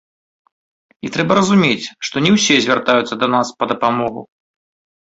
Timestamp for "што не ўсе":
2.09-2.55